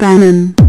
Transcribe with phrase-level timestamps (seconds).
[0.00, 0.59] Bannen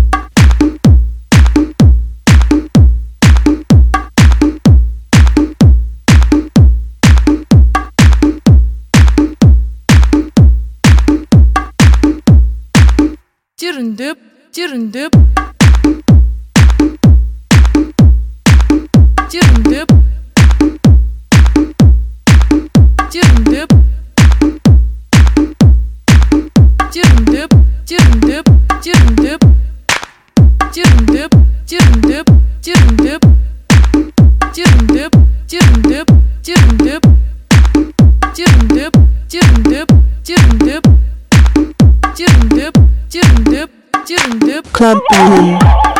[44.81, 45.90] Club Berlin.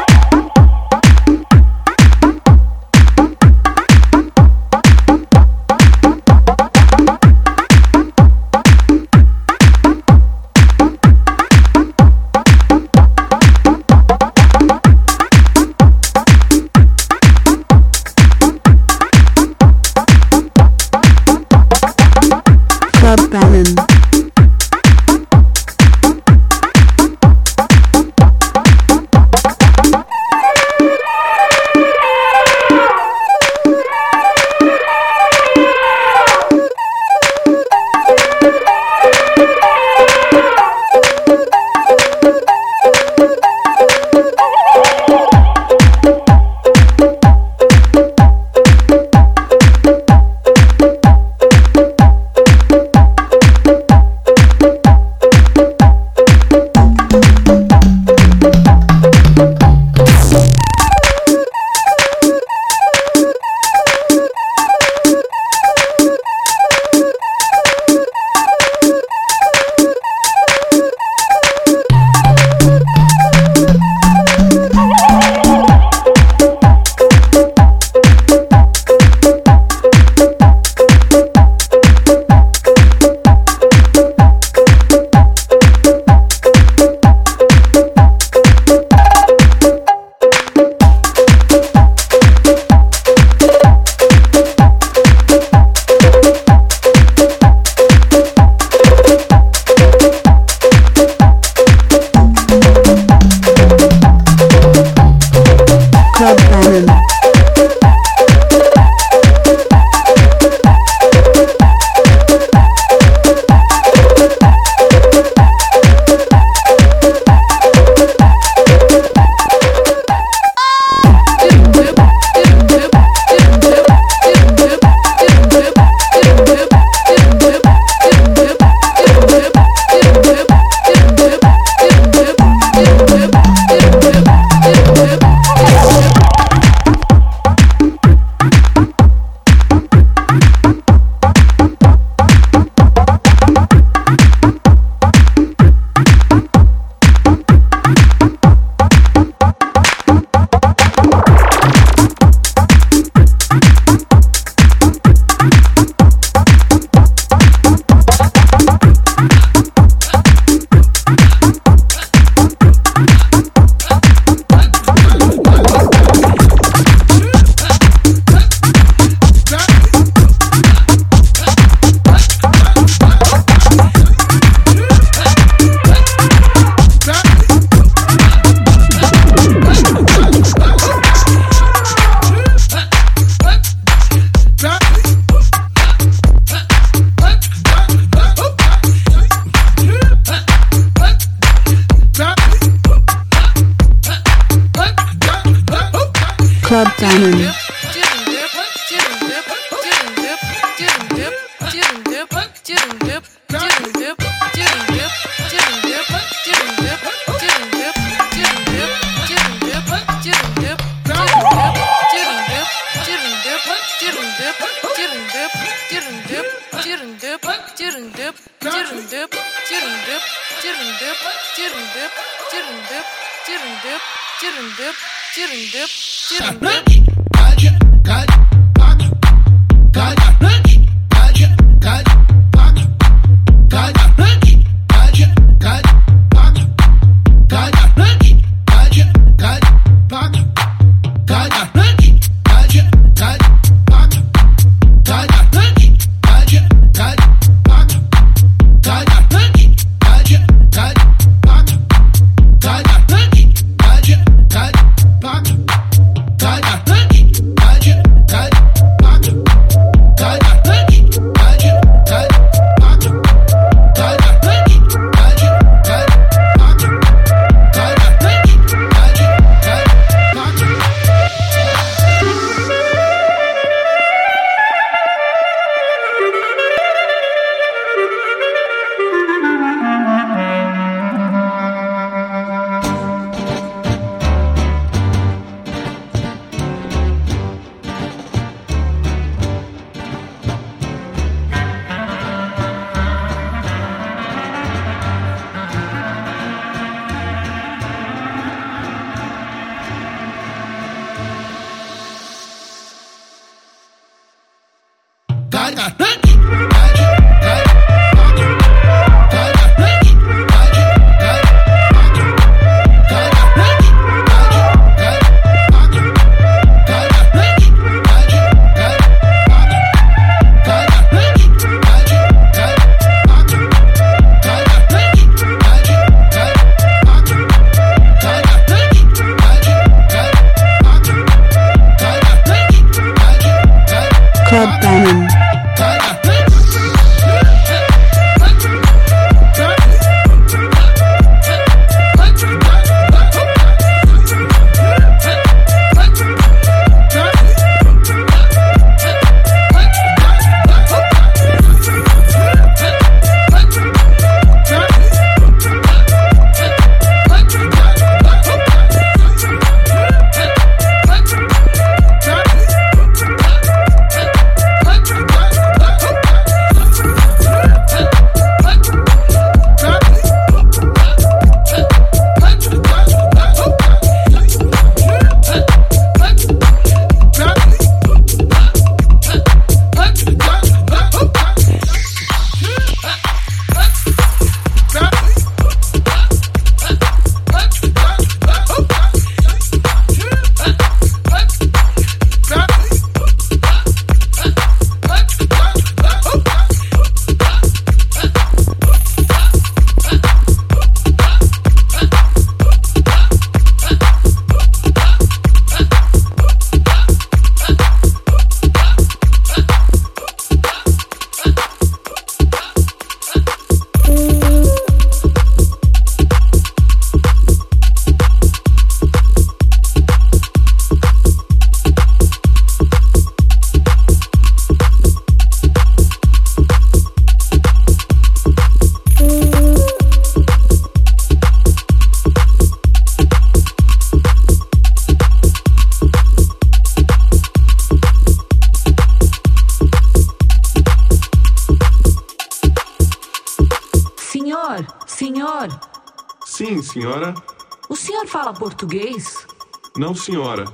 [450.22, 450.66] senhora,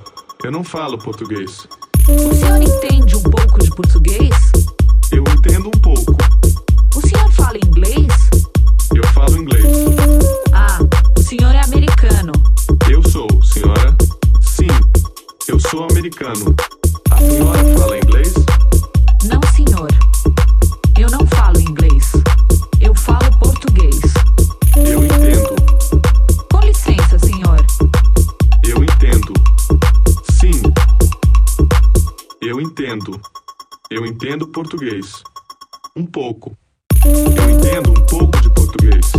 [0.44, 1.66] eu não falo português.
[34.58, 35.22] português.
[35.94, 36.58] Um pouco.
[37.06, 39.12] Eu entendo um pouco de português.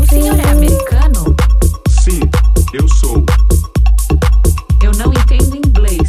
[0.00, 1.36] O senhor é americano?
[1.90, 2.20] Sim,
[2.72, 3.22] eu sou.
[4.82, 6.08] Eu não entendo inglês.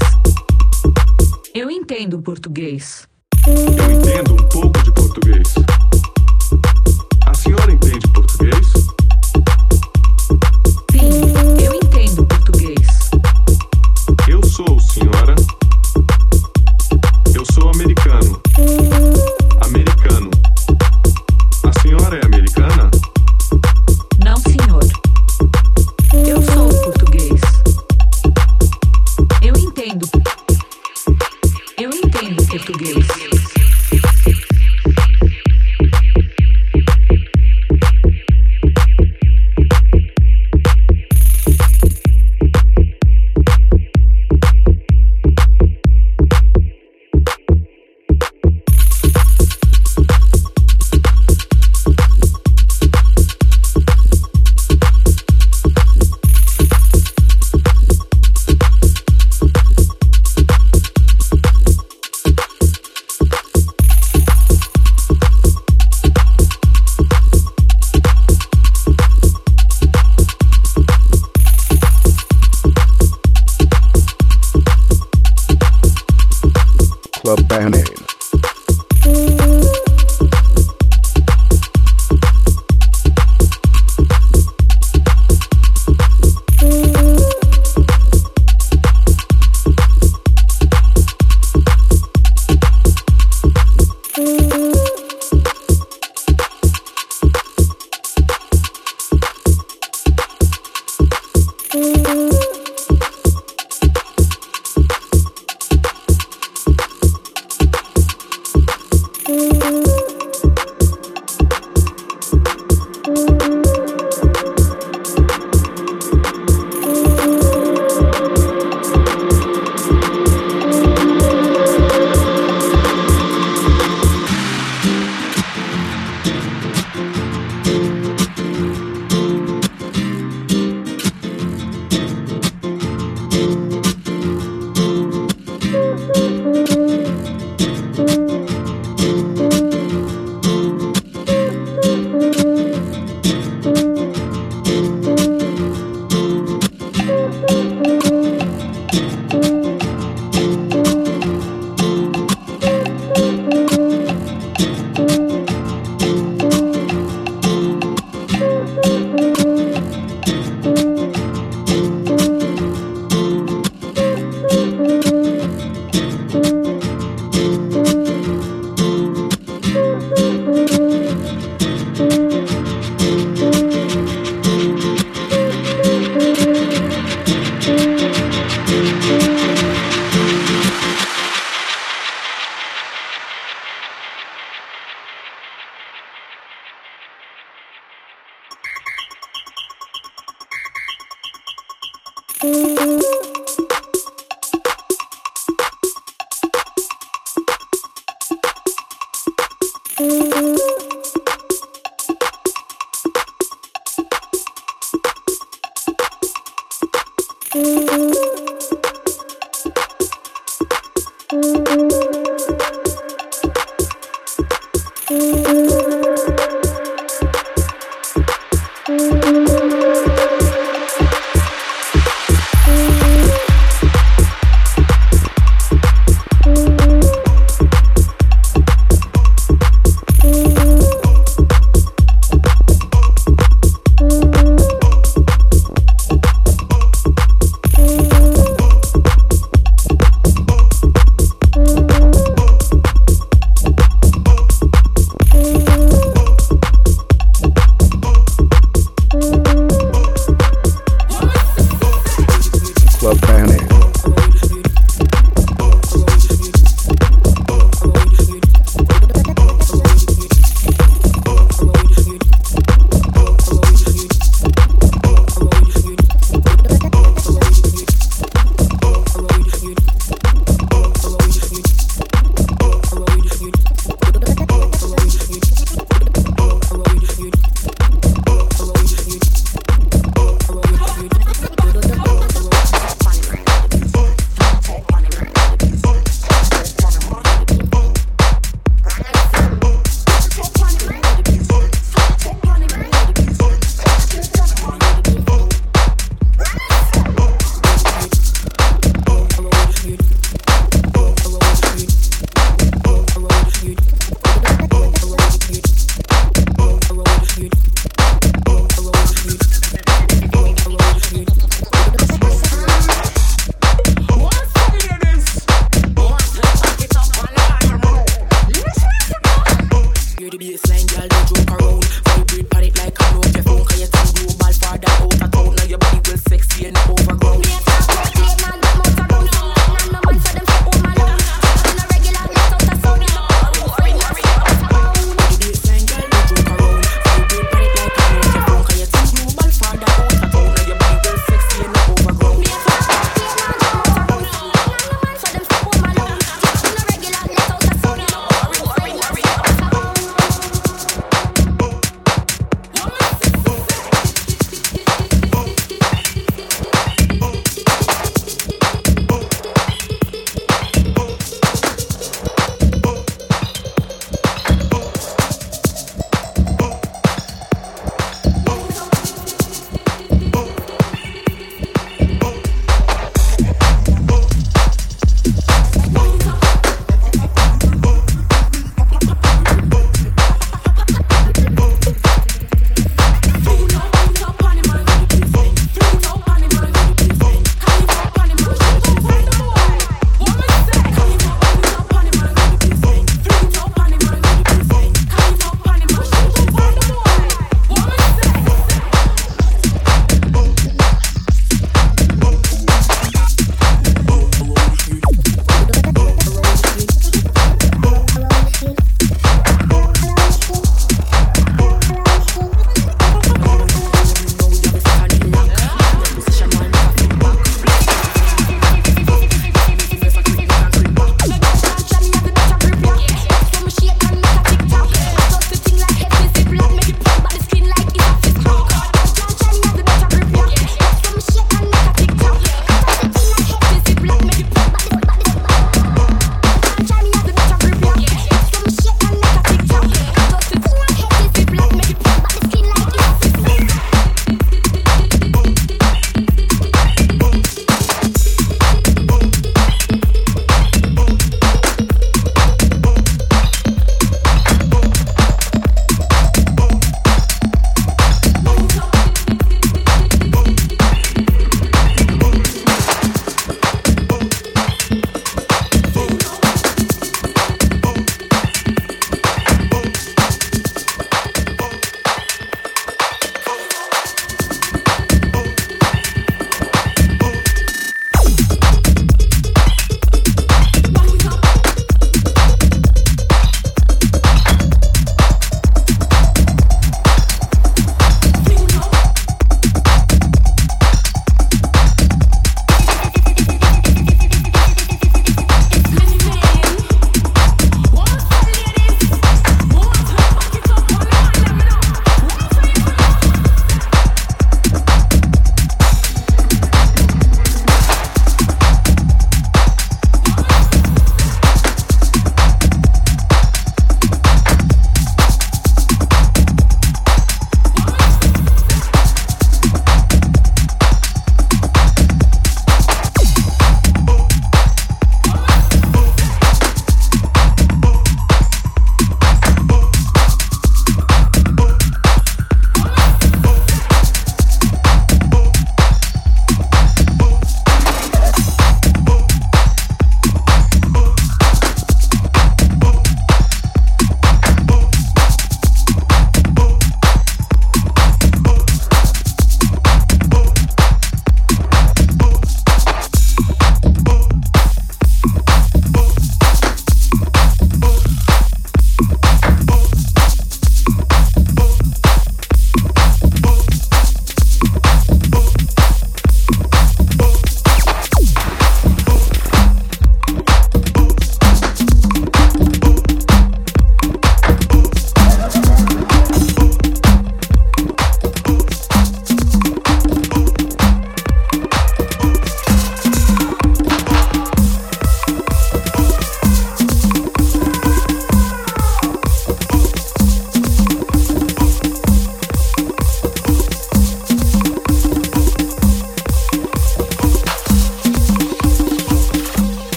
[1.53, 3.05] Eu entendo português.
[3.45, 5.48] Eu entendo um pouco de português.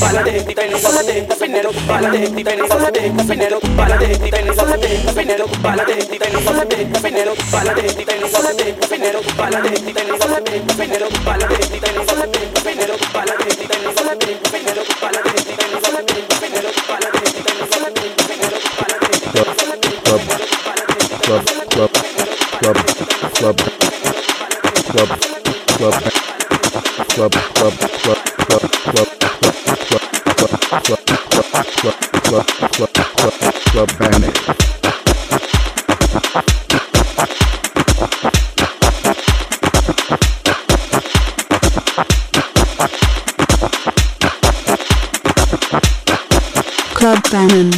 [0.00, 0.44] pálate,
[0.80, 2.22] pálate, pinero, pálate,
[2.66, 5.96] pálate, pinero, pálate, pinero, pálate, pinero, pálate,
[7.02, 8.28] pinero, pálate, pinero,
[8.88, 9.20] pinero,
[12.64, 12.98] pinero,
[14.52, 14.87] pinero,
[47.30, 47.77] Bannon.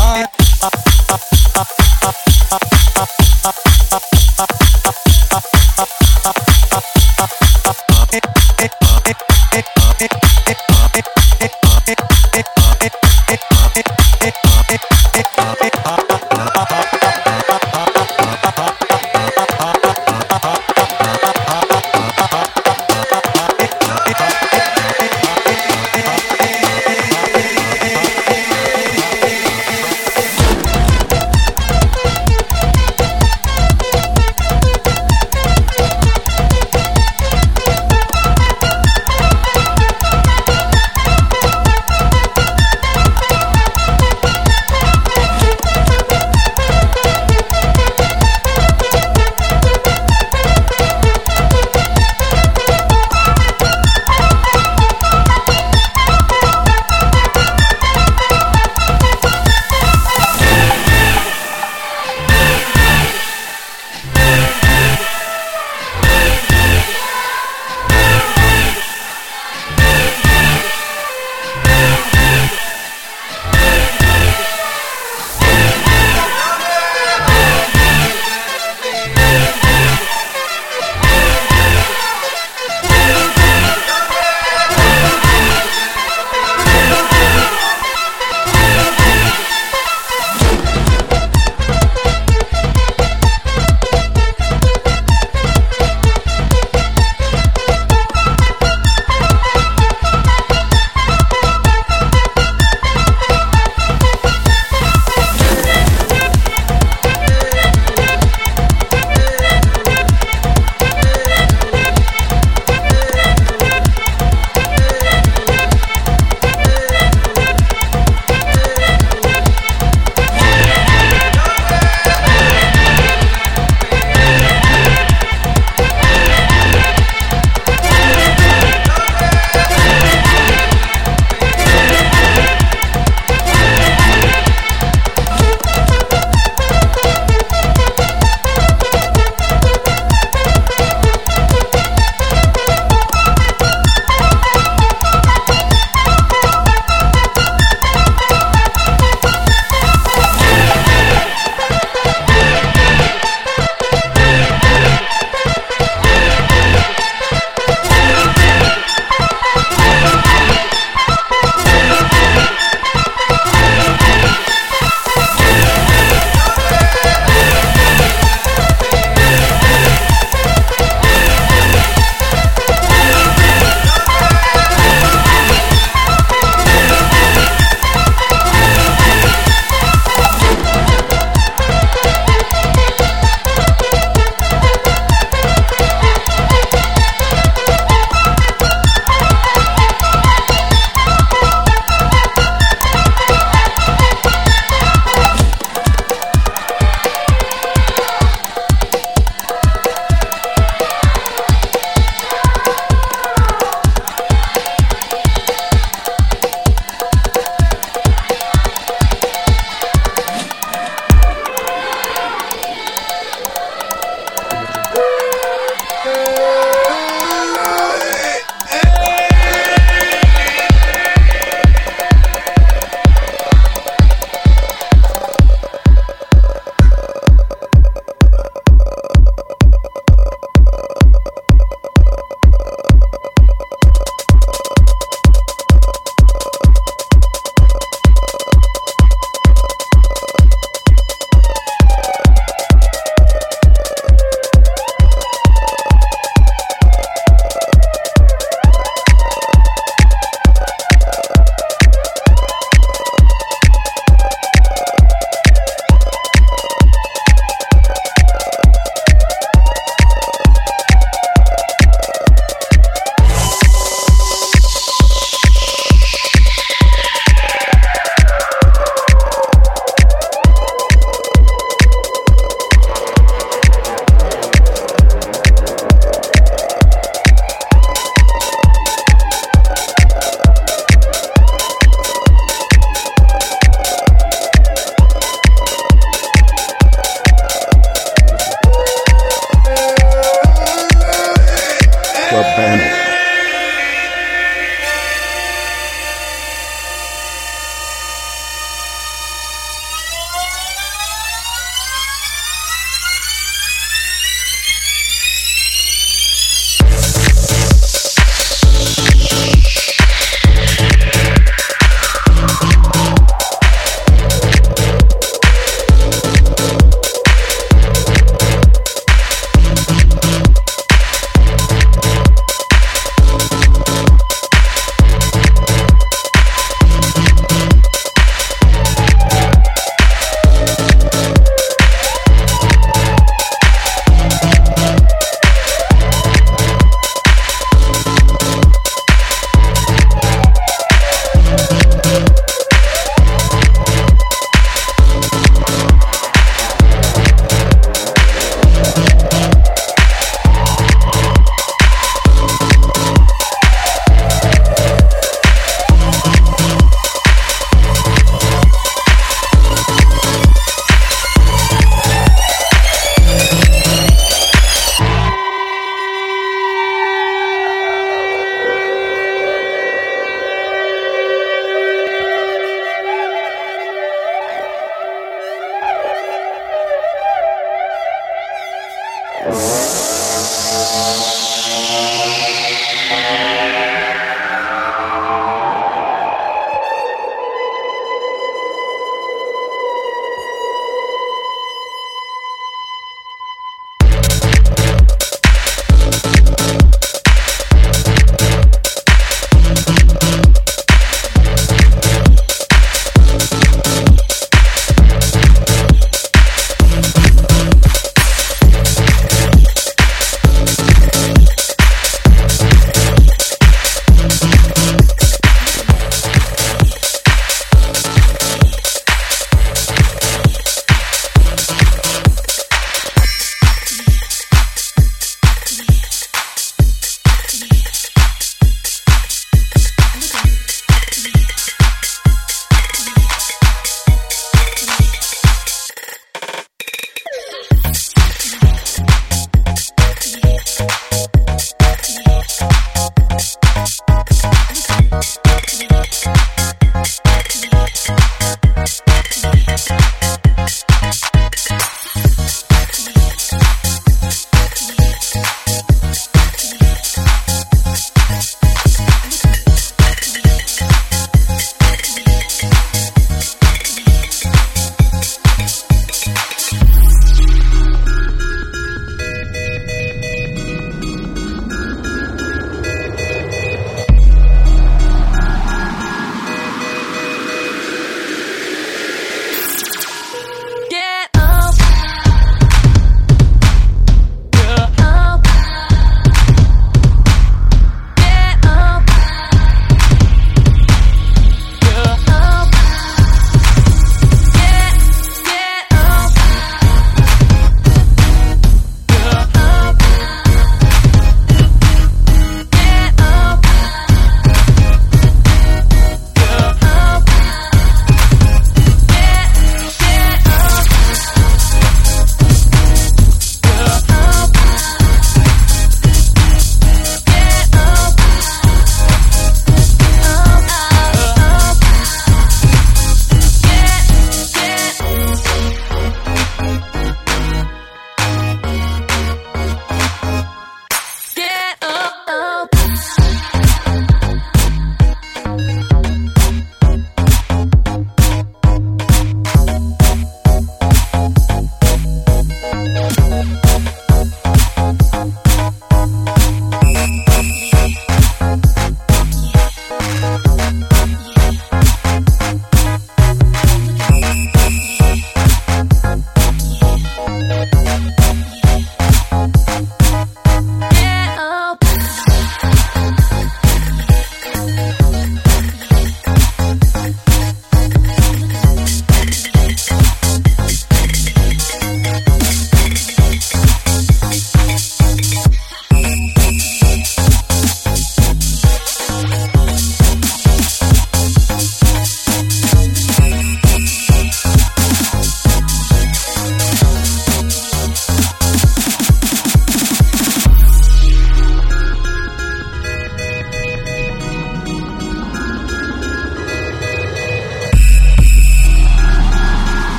[0.00, 0.26] I
[0.60, 0.88] Thank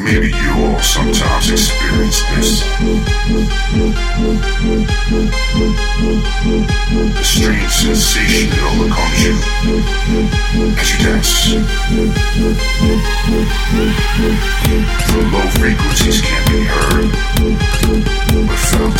[0.00, 2.64] Maybe you all sometimes experience this.
[7.04, 9.36] A strange sensation that overcomes you
[10.80, 11.52] as you dance.
[15.12, 17.12] The low frequencies can't be heard,
[18.48, 18.96] but felt.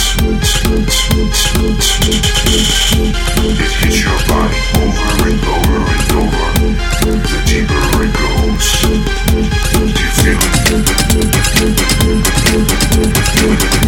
[3.57, 6.49] It hits your body over and over and over.
[7.05, 9.14] The deeper it goes,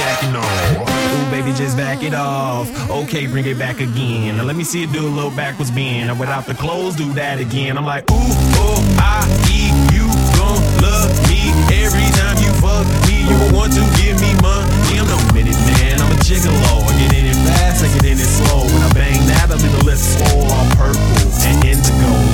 [0.00, 0.88] Jack, Jack, Jack, and all.
[0.88, 2.68] Ooh, baby, just back it off.
[2.90, 4.36] Okay, bring it back again.
[4.38, 6.10] Now let me see it do a little backwards bend.
[6.10, 7.76] And without the clothes, do that again.
[7.76, 10.08] I'm like, ooh, oh, I, E, you
[10.40, 13.28] gon' love me every time you fuck me.
[13.28, 14.96] You want to give me money.
[14.96, 16.84] I'm no minute man, I'm a gigolo.
[16.88, 18.64] I get in it fast, I get in it slow.
[18.64, 22.29] When I bang that, I leave the lips full all purple and indigo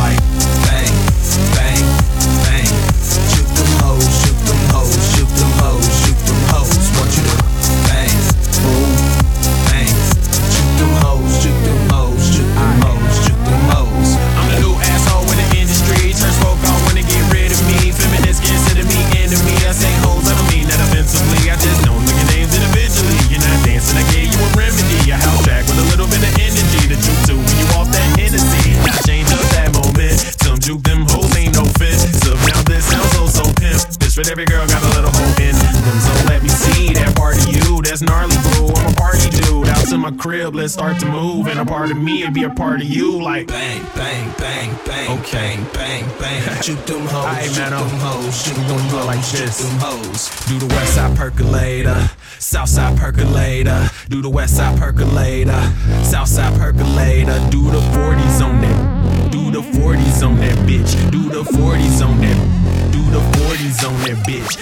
[40.76, 41.46] start to move.
[41.46, 43.22] And a part of me, it be a part of you.
[43.22, 45.18] Like Bang, bang, bang, bang.
[45.20, 45.56] Okay.
[45.72, 46.62] bang, bang.
[46.62, 49.24] Shoot them hoes, Aight, shoot man, them hoes, shoot them gonna do it hoes, like
[49.24, 49.58] shoot this.
[49.58, 50.20] them hoes.
[50.48, 53.88] Do the west side percolator, south side percolator.
[54.10, 55.62] Do the west side percolator,
[56.02, 57.38] south side percolator.
[57.50, 59.32] Do the 40s on that.
[59.32, 60.92] Do the 40s on that bitch.
[61.10, 62.92] Do the 40s on that.
[62.92, 64.52] Do the 40s on that bitch.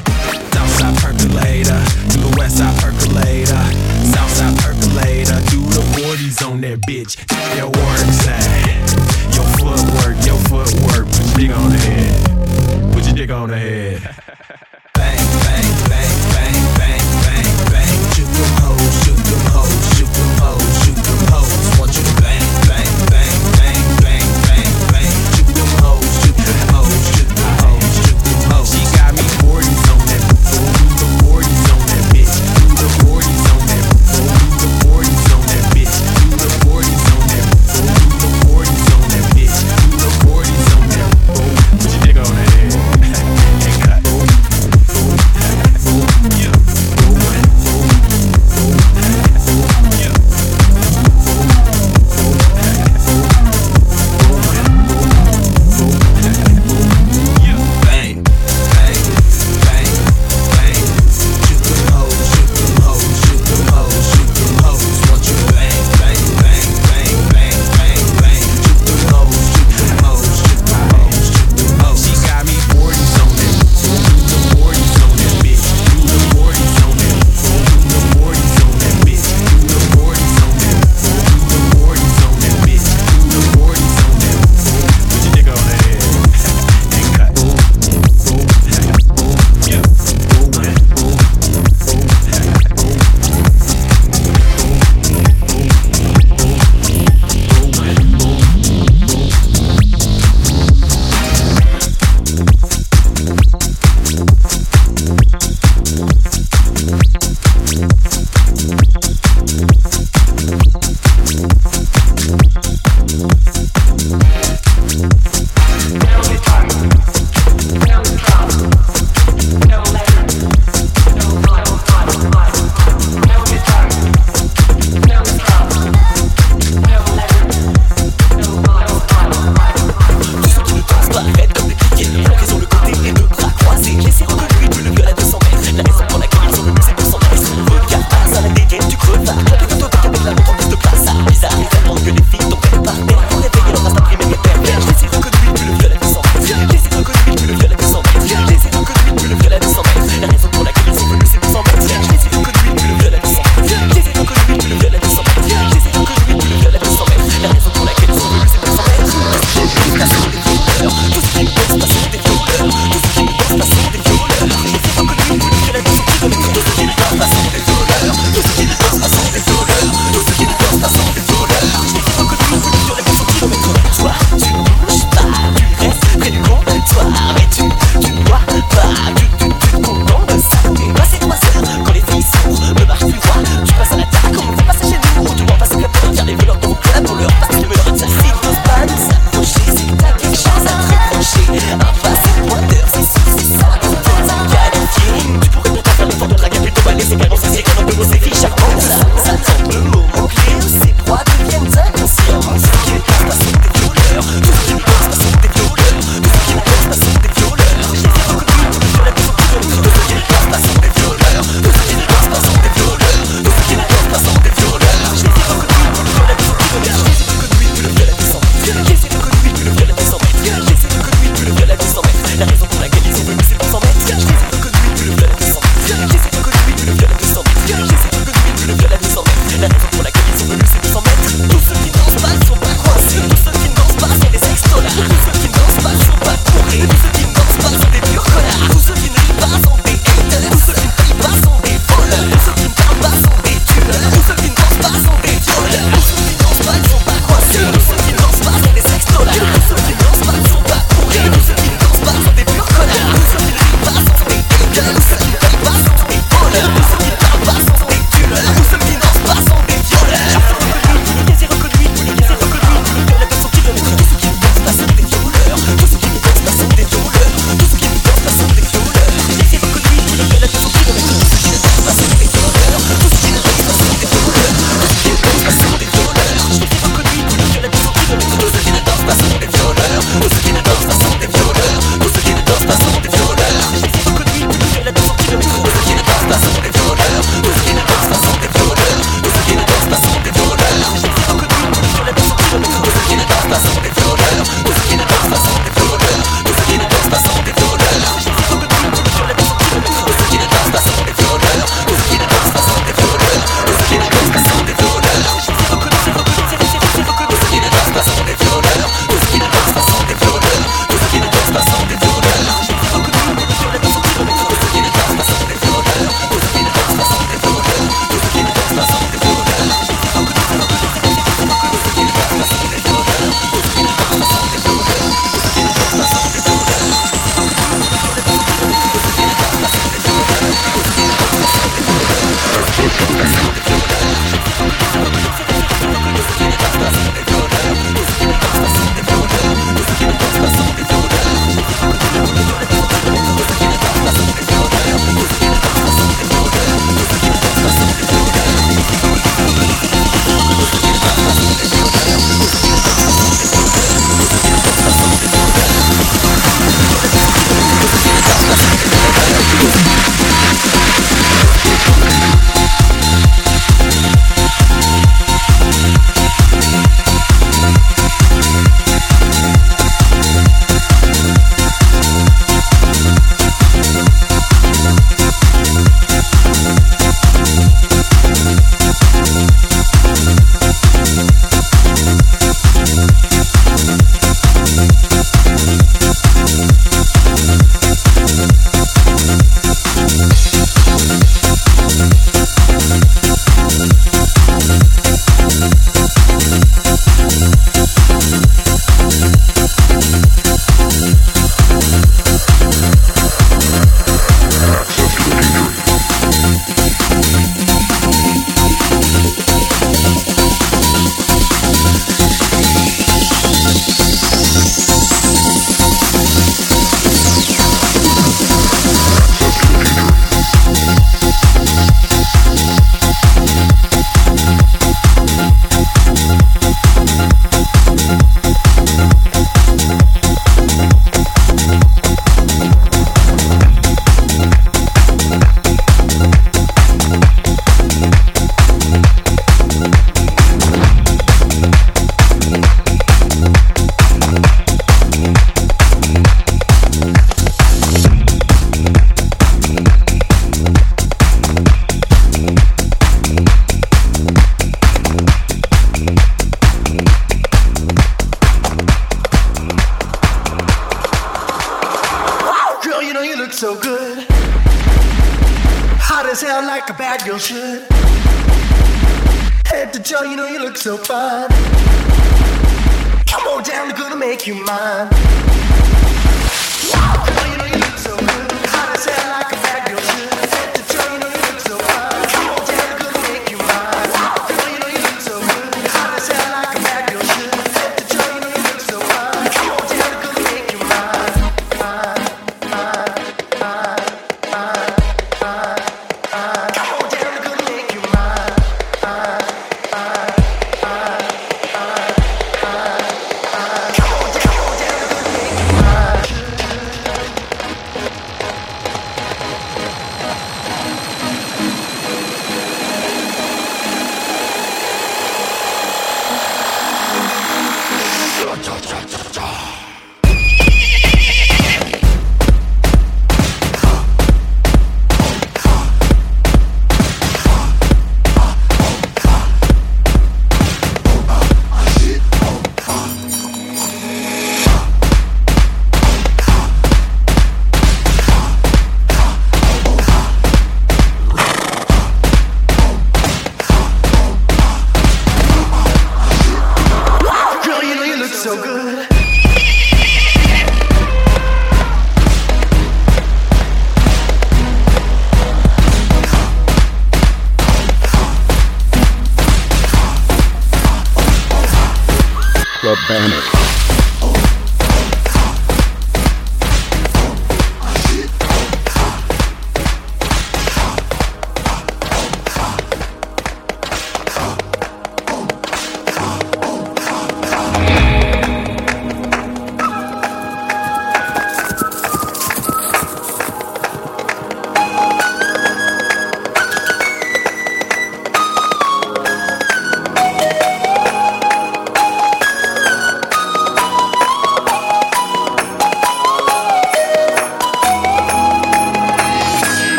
[0.54, 1.80] South side percolator.
[2.12, 3.62] Do the west side percolator,
[4.14, 4.73] south side percolator.
[4.94, 7.18] Do the 40s on that bitch.
[7.56, 8.78] Your work side,
[9.34, 11.06] your footwork, your footwork.
[11.10, 12.92] Put your dick on the head.
[12.92, 14.00] Put your dick on the head.
[14.94, 17.98] Bang, bang, bang, bang, bang, bang, bang.
[18.14, 21.63] Shoot them hoes, shoot them hoes, shoot them hoes, shoot them hoes.